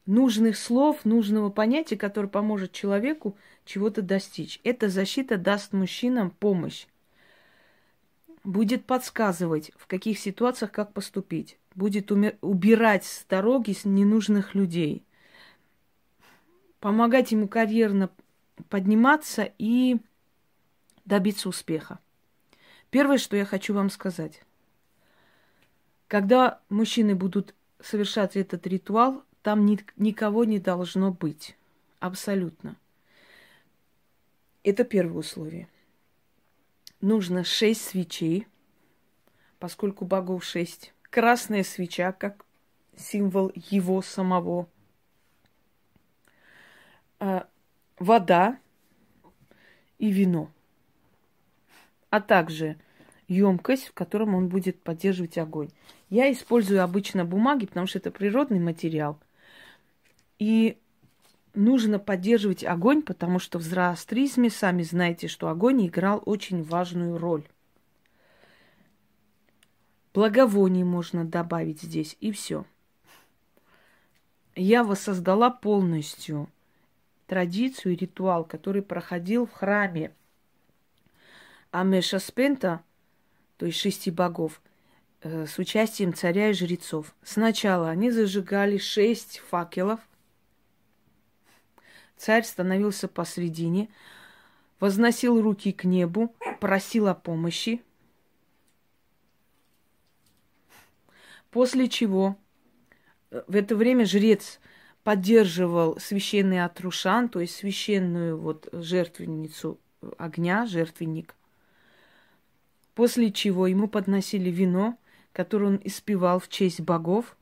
нужных 0.05 0.57
слов, 0.57 1.05
нужного 1.05 1.49
понятия, 1.49 1.95
которое 1.95 2.27
поможет 2.27 2.73
человеку 2.73 3.37
чего-то 3.63 4.01
достичь. 4.01 4.59
Эта 4.65 4.89
защита 4.89 5.37
даст 5.37 5.71
мужчинам 5.71 6.31
помощь. 6.31 6.85
Будет 8.43 8.83
подсказывать, 8.83 9.71
в 9.77 9.87
каких 9.87 10.19
ситуациях 10.19 10.73
как 10.73 10.91
поступить. 10.91 11.57
Будет 11.75 12.11
убирать 12.11 13.05
с 13.05 13.23
дороги 13.23 13.73
ненужных 13.85 14.53
людей– 14.53 15.05
помогать 16.85 17.31
ему 17.31 17.47
карьерно 17.47 18.11
подниматься 18.69 19.51
и 19.57 19.97
добиться 21.03 21.49
успеха. 21.49 21.97
Первое, 22.91 23.17
что 23.17 23.35
я 23.35 23.43
хочу 23.43 23.73
вам 23.73 23.89
сказать. 23.89 24.43
Когда 26.07 26.61
мужчины 26.69 27.15
будут 27.15 27.55
совершать 27.81 28.35
этот 28.35 28.67
ритуал, 28.67 29.23
там 29.41 29.65
ни, 29.65 29.79
никого 29.97 30.43
не 30.43 30.59
должно 30.59 31.11
быть. 31.11 31.57
Абсолютно. 31.99 32.75
Это 34.61 34.83
первое 34.83 35.21
условие. 35.21 35.67
Нужно 37.01 37.43
шесть 37.43 37.81
свечей, 37.81 38.45
поскольку 39.57 40.05
богов 40.05 40.43
шесть. 40.43 40.93
Красная 41.01 41.63
свеча, 41.63 42.11
как 42.11 42.45
символ 42.95 43.51
его 43.55 44.03
самого– 44.03 44.69
вода 47.99 48.59
и 49.97 50.11
вино, 50.11 50.51
а 52.09 52.21
также 52.21 52.77
емкость, 53.27 53.87
в 53.87 53.93
котором 53.93 54.35
он 54.35 54.49
будет 54.49 54.81
поддерживать 54.81 55.37
огонь. 55.37 55.69
Я 56.09 56.31
использую 56.31 56.83
обычно 56.83 57.25
бумаги, 57.25 57.65
потому 57.65 57.87
что 57.87 57.97
это 57.97 58.11
природный 58.11 58.59
материал. 58.59 59.19
И 60.37 60.77
нужно 61.53 61.99
поддерживать 61.99 62.63
огонь, 62.63 63.01
потому 63.01 63.39
что 63.39 63.57
в 63.57 63.63
зороастризме, 63.63 64.49
сами 64.49 64.83
знаете, 64.83 65.27
что 65.27 65.49
огонь 65.49 65.87
играл 65.87 66.21
очень 66.25 66.63
важную 66.63 67.17
роль. 67.17 67.43
Благовоний 70.13 70.83
можно 70.83 71.25
добавить 71.25 71.81
здесь, 71.81 72.15
и 72.21 72.31
все. 72.31 72.65
Я 74.55 74.85
воссоздала 74.85 75.49
полностью 75.49 76.49
традицию 77.27 77.93
и 77.93 77.97
ритуал, 77.97 78.43
который 78.43 78.81
проходил 78.81 79.45
в 79.45 79.51
храме 79.51 80.13
Амеша 81.71 82.19
Спента, 82.19 82.83
то 83.57 83.65
есть 83.65 83.79
шести 83.79 84.11
богов, 84.11 84.61
э, 85.21 85.45
с 85.45 85.57
участием 85.57 86.13
царя 86.13 86.49
и 86.49 86.53
жрецов. 86.53 87.15
Сначала 87.23 87.89
они 87.89 88.11
зажигали 88.11 88.77
шесть 88.77 89.39
факелов. 89.39 89.99
Царь 92.15 92.43
становился 92.43 93.07
посредине, 93.07 93.89
возносил 94.79 95.41
руки 95.41 95.73
к 95.73 95.83
небу, 95.83 96.33
просил 96.61 97.07
о 97.07 97.15
помощи. 97.15 97.81
После 101.51 101.89
чего 101.89 102.37
э, 103.31 103.43
в 103.47 103.55
это 103.55 103.75
время 103.75 104.05
жрец 104.05 104.59
поддерживал 105.05 105.99
священный 105.99 106.65
Атрушан, 106.65 107.29
то 107.29 107.39
есть 107.39 107.55
священную 107.55 108.39
вот 108.39 108.67
жертвенницу 108.71 109.79
огня, 110.17 110.65
жертвенник. 110.65 111.35
После 112.95 113.31
чего 113.31 113.67
ему 113.67 113.87
подносили 113.87 114.49
вино, 114.49 114.97
которое 115.31 115.67
он 115.67 115.81
испевал 115.83 116.39
в 116.39 116.49
честь 116.49 116.81
богов, 116.81 117.37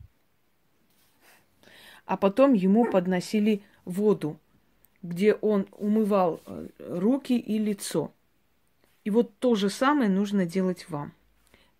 а 2.05 2.17
потом 2.17 2.51
ему 2.51 2.83
подносили 2.83 3.61
воду, 3.85 4.37
где 5.01 5.33
он 5.33 5.65
умывал 5.71 6.41
э, 6.45 6.67
руки 6.79 7.39
и 7.39 7.57
лицо. 7.59 8.11
И 9.05 9.09
вот 9.09 9.37
то 9.39 9.55
же 9.55 9.69
самое 9.69 10.09
нужно 10.09 10.45
делать 10.45 10.89
вам. 10.89 11.13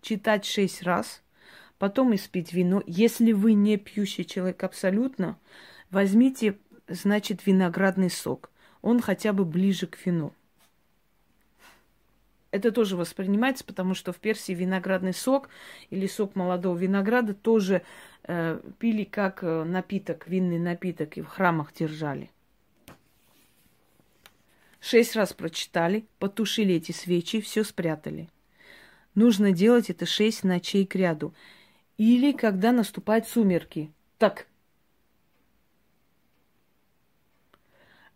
Читать 0.00 0.46
шесть 0.46 0.82
раз, 0.82 1.20
потом 1.78 2.14
испить 2.14 2.54
вино. 2.54 2.82
Если 2.86 3.32
вы 3.32 3.52
не 3.52 3.76
пьющий 3.76 4.24
человек 4.24 4.64
абсолютно, 4.64 5.36
Возьмите, 5.94 6.58
значит, 6.88 7.46
виноградный 7.46 8.10
сок. 8.10 8.50
Он 8.82 9.00
хотя 9.00 9.32
бы 9.32 9.44
ближе 9.44 9.86
к 9.86 9.96
вину. 10.04 10.32
Это 12.50 12.72
тоже 12.72 12.96
воспринимается, 12.96 13.64
потому 13.64 13.94
что 13.94 14.12
в 14.12 14.16
Персии 14.16 14.54
виноградный 14.54 15.14
сок 15.14 15.48
или 15.90 16.08
сок 16.08 16.34
молодого 16.34 16.76
винограда 16.76 17.32
тоже 17.32 17.82
э, 18.24 18.60
пили 18.80 19.04
как 19.04 19.44
э, 19.44 19.62
напиток, 19.62 20.26
винный 20.26 20.58
напиток, 20.58 21.16
и 21.16 21.22
в 21.22 21.28
храмах 21.28 21.72
держали. 21.72 22.28
Шесть 24.80 25.14
раз 25.14 25.32
прочитали, 25.32 26.06
потушили 26.18 26.74
эти 26.74 26.90
свечи, 26.90 27.40
все 27.40 27.62
спрятали. 27.62 28.28
Нужно 29.14 29.52
делать 29.52 29.90
это 29.90 30.06
шесть 30.06 30.42
ночей 30.42 30.86
к 30.86 30.96
ряду. 30.96 31.32
Или 31.98 32.32
когда 32.32 32.72
наступают 32.72 33.28
сумерки. 33.28 33.92
Так, 34.18 34.48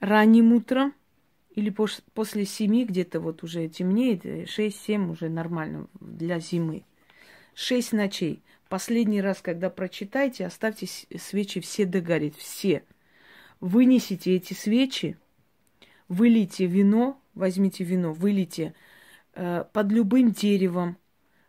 ранним 0.01 0.53
утром 0.53 0.95
или 1.51 1.71
после 1.71 2.45
семи 2.45 2.85
где-то 2.85 3.21
вот 3.21 3.43
уже 3.43 3.69
темнеет, 3.69 4.49
шесть-семь 4.49 5.11
уже 5.11 5.29
нормально 5.29 5.89
для 6.01 6.39
зимы. 6.39 6.85
Шесть 7.55 7.93
ночей. 7.93 8.43
Последний 8.69 9.21
раз, 9.21 9.41
когда 9.41 9.71
прочитайте, 9.71 10.47
оставьте 10.47 10.87
свечи 10.87 11.61
все 11.61 11.87
догореть, 11.87 12.37
все. 12.37 12.85
Вынесите 13.61 14.37
эти 14.37 14.53
свечи, 14.53 15.17
вылейте 16.07 16.67
вино, 16.67 17.21
возьмите 17.35 17.83
вино, 17.83 18.13
вылейте 18.13 18.75
э, 19.35 19.65
под 19.73 19.91
любым 19.91 20.31
деревом, 20.31 20.97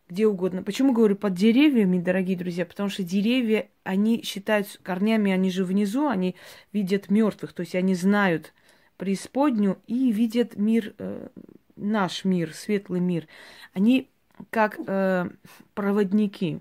где 0.10 0.26
угодно. 0.26 0.64
Почему 0.64 0.92
говорю 0.92 1.16
под 1.16 1.36
деревьями, 1.36 2.00
дорогие 2.00 2.36
друзья? 2.36 2.66
Потому 2.66 2.90
что 2.90 3.04
деревья, 3.04 3.70
они 3.84 4.24
считают 4.24 4.80
корнями, 4.82 5.32
они 5.32 5.52
же 5.52 5.64
внизу, 5.64 6.08
они 6.08 6.36
видят 6.74 7.12
мертвых, 7.12 7.54
то 7.54 7.62
есть 7.62 7.76
они 7.76 7.94
знают 7.94 8.54
преисподнюю 8.98 9.78
и 9.86 10.12
видят 10.12 10.58
мир, 10.58 10.96
э, 10.98 11.30
наш 11.76 12.26
мир, 12.26 12.54
светлый 12.54 13.00
мир. 13.00 13.28
Они 13.74 14.10
как 14.50 14.80
э, 14.86 15.30
проводники 15.76 16.60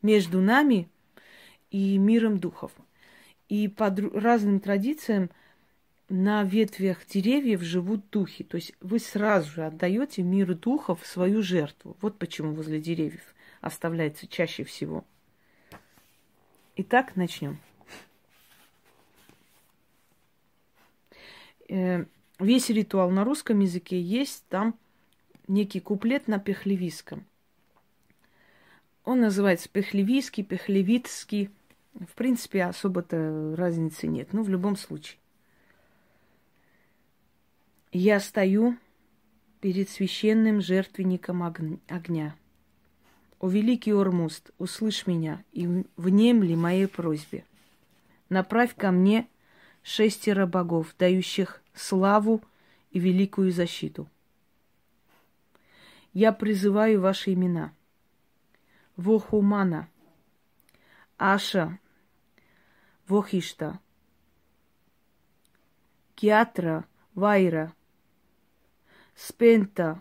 между 0.00 0.40
нами 0.40 0.88
и 1.72 1.98
миром 1.98 2.38
духов. 2.38 2.70
И 3.48 3.66
по 3.66 3.94
разным 4.14 4.60
традициям 4.60 5.30
на 6.08 6.42
ветвях 6.42 7.06
деревьев 7.06 7.62
живут 7.62 8.08
духи. 8.10 8.44
То 8.44 8.56
есть 8.56 8.74
вы 8.80 8.98
сразу 8.98 9.50
же 9.50 9.66
отдаете 9.66 10.22
миру 10.22 10.54
духов 10.54 11.06
свою 11.06 11.42
жертву. 11.42 11.96
Вот 12.00 12.18
почему 12.18 12.54
возле 12.54 12.80
деревьев 12.80 13.34
оставляется 13.60 14.26
чаще 14.26 14.64
всего. 14.64 15.04
Итак, 16.76 17.16
начнем. 17.16 17.58
Э, 21.68 22.04
весь 22.38 22.70
ритуал 22.70 23.10
на 23.10 23.24
русском 23.24 23.60
языке 23.60 24.00
есть 24.00 24.44
там 24.48 24.78
некий 25.48 25.80
куплет 25.80 26.28
на 26.28 26.38
пехлевиском. 26.38 27.26
Он 29.04 29.20
называется 29.20 29.68
пехлевийский, 29.68 30.44
пехлевитский– 30.44 31.50
В 31.98 32.14
принципе, 32.14 32.64
особо-то 32.64 33.54
разницы 33.56 34.06
нет. 34.06 34.32
Ну, 34.32 34.42
в 34.42 34.48
любом 34.48 34.76
случае. 34.76 35.18
Я 38.00 38.20
стою 38.20 38.76
перед 39.60 39.90
священным 39.90 40.60
жертвенником 40.60 41.42
огня. 41.42 42.36
О 43.40 43.48
великий 43.48 43.92
Ормуст, 43.92 44.52
услышь 44.56 45.08
меня 45.08 45.42
и 45.50 45.84
внемли 45.96 46.54
моей 46.54 46.86
просьбе. 46.86 47.44
Направь 48.28 48.76
ко 48.76 48.92
мне 48.92 49.26
шестеро 49.82 50.46
богов, 50.46 50.94
дающих 50.96 51.60
славу 51.74 52.40
и 52.92 53.00
великую 53.00 53.50
защиту. 53.50 54.08
Я 56.12 56.30
призываю 56.30 57.00
ваши 57.00 57.32
имена. 57.32 57.72
Вохумана, 58.94 59.88
Аша, 61.16 61.80
Вохишта, 63.08 63.80
Киатра, 66.14 66.84
Вайра, 67.16 67.74
Спента, 69.18 70.00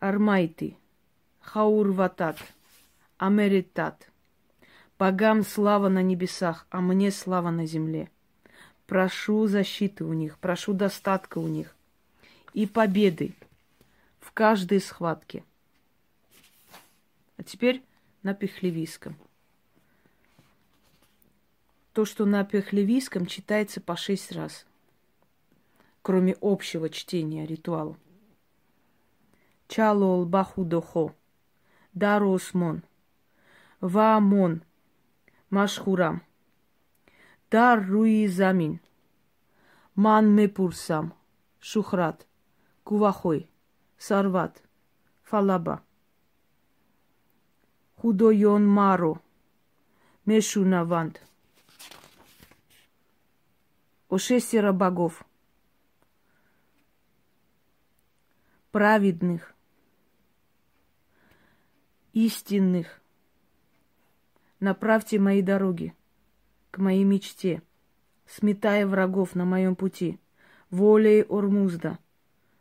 Армайти, 0.00 0.76
Хаурватат, 1.40 2.36
Америтат. 3.16 4.10
Богам 4.98 5.44
слава 5.44 5.88
на 5.88 6.02
небесах, 6.02 6.66
а 6.70 6.80
мне 6.80 7.12
слава 7.12 7.50
на 7.50 7.64
земле. 7.64 8.10
Прошу 8.88 9.46
защиты 9.46 10.04
у 10.04 10.12
них, 10.14 10.38
прошу 10.38 10.72
достатка 10.72 11.38
у 11.38 11.46
них 11.46 11.76
и 12.54 12.66
победы 12.66 13.34
в 14.18 14.32
каждой 14.32 14.80
схватке. 14.80 15.44
А 17.36 17.44
теперь 17.44 17.84
на 18.24 18.34
пехлевийском. 18.34 19.16
То, 21.92 22.04
что 22.04 22.24
на 22.24 22.44
пехлевийском 22.44 23.26
читается 23.26 23.80
по 23.80 23.96
шесть 23.96 24.32
раз, 24.32 24.66
кроме 26.02 26.36
общего 26.40 26.90
чтения 26.90 27.46
ритуала. 27.46 27.96
Чалол 29.68 30.26
бахудохо, 30.26 31.14
даросмон, 31.94 32.84
ваамон, 33.80 34.62
машхурам, 35.50 36.22
дар 37.50 37.84
руи 37.90 38.26
замин, 38.28 38.80
ман 39.94 40.24
мепурсам, 40.36 41.14
шухрат, 41.60 42.26
кувахой, 42.84 43.48
сарват, 43.98 44.62
фалаба. 45.22 45.82
Худойон 47.96 48.66
маро, 48.68 49.14
мешунавант. 50.26 51.22
О 54.10 54.18
шестеро 54.18 54.72
богов, 54.72 55.24
праведных, 58.70 59.53
истинных. 62.14 63.02
Направьте 64.60 65.18
мои 65.18 65.42
дороги 65.42 65.94
к 66.70 66.78
моей 66.78 67.04
мечте, 67.04 67.62
сметая 68.26 68.86
врагов 68.86 69.34
на 69.34 69.44
моем 69.44 69.76
пути. 69.76 70.18
Волей 70.70 71.22
Ормузда, 71.22 71.98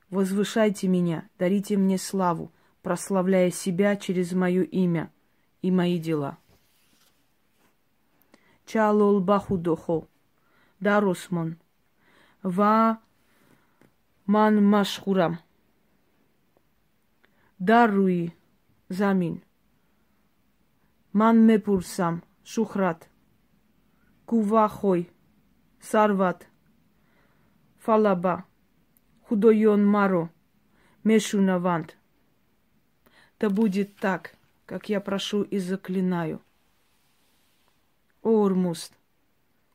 возвышайте 0.10 0.88
меня, 0.88 1.28
дарите 1.40 1.78
мне 1.78 1.98
славу, 1.98 2.52
прославляя 2.82 3.50
себя 3.50 3.96
через 3.96 4.34
мое 4.34 4.64
имя 4.64 5.12
и 5.62 5.72
мои 5.72 5.98
дела. 5.98 6.38
Чалол 8.66 9.20
бахудохо, 9.20 10.08
даросмон, 10.80 11.58
ва 12.44 13.00
ман 14.26 14.64
машхурам, 14.64 15.40
даруи, 17.58 18.34
замин. 18.94 19.44
Ман 21.12 21.46
мепурсам, 21.48 22.24
шухрат, 22.44 23.10
кувахой, 24.26 25.10
сарват, 25.80 26.48
фалаба, 27.80 28.46
худойон 29.26 29.86
маро, 29.86 30.30
мешунавант. 31.04 31.98
Да 33.40 33.50
будет 33.50 33.96
так, 33.98 34.36
как 34.66 34.90
я 34.90 35.02
прошу 35.02 35.44
и 35.44 35.58
заклинаю. 35.60 36.42
О, 38.22 38.50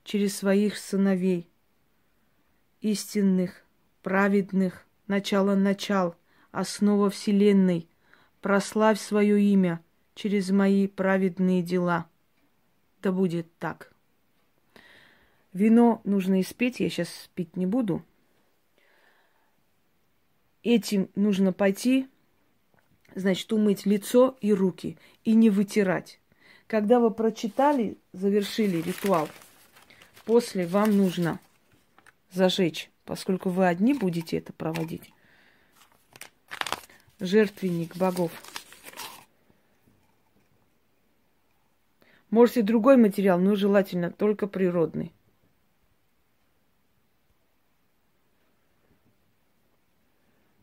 через 0.04 0.36
своих 0.38 0.78
сыновей, 0.78 1.50
истинных, 2.80 3.62
праведных, 4.02 4.86
начало 5.06 5.54
начал, 5.54 6.14
основа 6.50 7.10
вселенной, 7.10 7.88
прославь 8.40 9.00
свое 9.00 9.40
имя 9.40 9.82
через 10.14 10.50
мои 10.50 10.86
праведные 10.86 11.62
дела. 11.62 12.08
Да 13.02 13.12
будет 13.12 13.46
так. 13.58 13.92
Вино 15.52 16.00
нужно 16.04 16.40
испить, 16.40 16.80
я 16.80 16.90
сейчас 16.90 17.30
пить 17.34 17.56
не 17.56 17.66
буду. 17.66 18.04
Этим 20.62 21.08
нужно 21.14 21.52
пойти, 21.52 22.08
значит, 23.14 23.52
умыть 23.52 23.86
лицо 23.86 24.36
и 24.40 24.52
руки 24.52 24.98
и 25.24 25.34
не 25.34 25.50
вытирать. 25.50 26.20
Когда 26.66 27.00
вы 27.00 27.10
прочитали, 27.10 27.96
завершили 28.12 28.82
ритуал, 28.82 29.28
после 30.26 30.66
вам 30.66 30.96
нужно 30.96 31.40
зажечь, 32.32 32.90
поскольку 33.04 33.48
вы 33.48 33.66
одни 33.66 33.94
будете 33.94 34.36
это 34.36 34.52
проводить 34.52 35.10
жертвенник 37.20 37.96
богов. 37.96 38.32
Можете 42.30 42.62
другой 42.62 42.96
материал, 42.96 43.38
но 43.40 43.54
желательно 43.54 44.10
только 44.10 44.46
природный. 44.46 45.12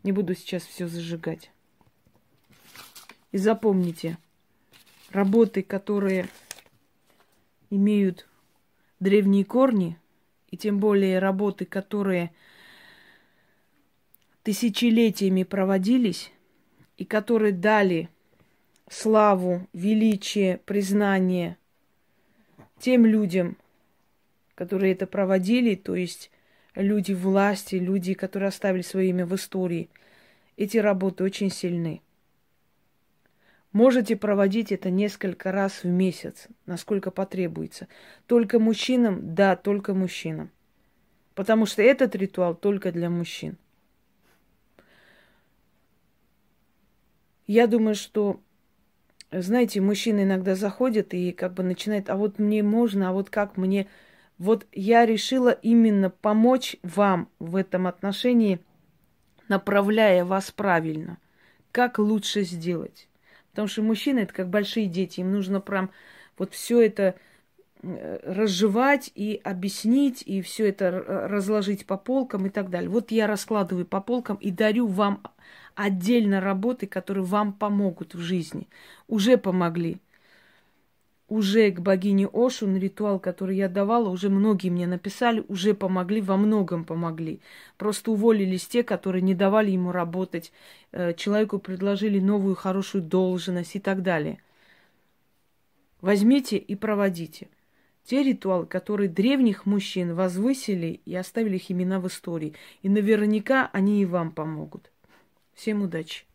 Не 0.04 0.12
буду 0.12 0.36
сейчас 0.36 0.64
все 0.64 0.88
зажигать. 0.88 1.52
И 3.32 3.38
запомните, 3.38 4.20
работы, 5.10 5.64
которые 5.64 6.30
имеют 7.72 8.28
древние 9.00 9.44
корни, 9.44 9.98
и 10.52 10.58
тем 10.58 10.80
более 10.80 11.18
работы, 11.18 11.66
которые 11.66 12.32
тысячелетиями 14.44 15.42
проводились, 15.42 16.32
и 16.98 17.06
которые 17.06 17.52
дали 17.52 18.10
славу, 18.90 19.68
величие, 19.74 20.60
признание 20.60 21.58
тем 22.80 23.06
людям, 23.06 23.58
которые 24.54 24.94
это 24.94 25.08
проводили, 25.08 25.76
то 25.76 25.96
есть 25.96 26.32
люди 26.76 27.14
власти, 27.14 27.76
люди, 27.76 28.14
которые 28.14 28.50
оставили 28.50 28.82
свое 28.82 29.10
имя 29.10 29.26
в 29.26 29.36
истории. 29.36 29.90
Эти 30.58 30.78
работы 30.78 31.24
очень 31.24 31.50
сильны. 31.50 32.02
Можете 33.72 34.16
проводить 34.16 34.72
это 34.72 34.90
несколько 34.90 35.52
раз 35.52 35.84
в 35.84 35.88
месяц, 35.88 36.48
насколько 36.66 37.12
потребуется. 37.12 37.90
Только 38.26 38.58
мужчинам, 38.58 39.36
да, 39.36 39.58
только 39.58 39.94
мужчинам. 39.94 40.50
Потому 41.34 41.66
что 41.66 41.82
этот 41.82 42.16
ритуал 42.16 42.56
только 42.56 42.94
для 42.94 43.10
мужчин. 43.10 43.58
Я 47.48 47.68
думаю, 47.68 47.96
что, 47.96 48.40
знаете, 49.32 49.82
мужчины 49.82 50.24
иногда 50.24 50.56
заходят 50.56 51.14
и 51.14 51.32
как 51.32 51.54
бы 51.54 51.64
начинают, 51.64 52.10
а 52.10 52.16
вот 52.16 52.40
мне 52.40 52.64
можно, 52.64 53.10
а 53.10 53.14
вот 53.14 53.30
как 53.30 53.58
мне... 53.58 53.88
Вот 54.38 54.66
я 54.74 55.06
решила 55.06 55.52
именно 55.52 56.10
помочь 56.10 56.76
вам 56.84 57.30
в 57.40 57.56
этом 57.56 57.88
отношении, 57.88 58.60
направляя 59.48 60.26
вас 60.26 60.52
правильно. 60.52 61.18
Как 61.72 62.00
лучше 62.00 62.44
сделать? 62.44 63.08
Потому 63.52 63.70
что 63.70 63.82
мужчины 63.82 64.20
это 64.20 64.34
как 64.34 64.50
большие 64.50 64.88
дети, 64.88 65.22
им 65.22 65.32
нужно 65.32 65.62
прям 65.62 65.90
вот 66.38 66.54
все 66.54 66.82
это 66.82 67.16
э, 67.82 68.20
разжевать 68.24 69.10
и 69.16 69.40
объяснить, 69.42 70.22
и 70.26 70.42
все 70.42 70.68
это 70.68 70.92
разложить 70.92 71.86
по 71.86 71.96
полкам 71.96 72.46
и 72.46 72.50
так 72.50 72.70
далее. 72.70 72.90
Вот 72.90 73.12
я 73.12 73.28
раскладываю 73.28 73.86
по 73.86 74.02
полкам 74.02 74.36
и 74.36 74.52
дарю 74.52 74.88
вам 74.88 75.22
отдельно 75.76 76.42
работы, 76.42 76.88
которые 76.88 77.24
вам 77.24 77.54
помогут 77.54 78.16
в 78.16 78.20
жизни. 78.20 78.68
Уже 79.08 79.38
помогли. 79.38 80.00
Уже 81.28 81.72
к 81.72 81.80
богине 81.80 82.28
Ошун 82.32 82.78
ритуал, 82.78 83.20
который 83.20 83.58
я 83.58 83.68
давала, 83.68 84.10
уже 84.10 84.30
многие 84.30 84.70
мне 84.70 84.86
написали, 84.86 85.44
уже 85.48 85.74
помогли, 85.74 86.22
во 86.22 86.38
многом 86.38 86.86
помогли. 86.86 87.42
Просто 87.78 88.12
уволились 88.12 88.68
те, 88.68 88.84
которые 88.84 89.24
не 89.24 89.34
давали 89.34 89.72
ему 89.72 89.92
работать, 89.92 90.52
э, 90.92 91.14
человеку 91.16 91.58
предложили 91.58 92.20
новую 92.20 92.56
хорошую 92.56 93.04
должность 93.04 93.76
и 93.76 93.80
так 93.80 94.04
далее. 94.04 94.40
Возьмите 96.02 96.58
и 96.58 96.76
проводите. 96.76 97.50
те 98.04 98.22
ритуалы, 98.22 98.68
которые 98.68 99.10
древних 99.10 99.66
мужчин 99.66 100.14
возвысили 100.14 101.02
и 101.06 101.16
оставили 101.16 101.56
их 101.56 101.72
имена 101.72 102.00
в 102.00 102.06
истории. 102.08 102.54
И 102.84 102.90
наверняка 102.90 103.68
они 103.74 104.00
и 104.02 104.06
вам 104.06 104.32
помогут. 104.32 104.92
Всем 105.56 105.82
удачи! 105.82 106.26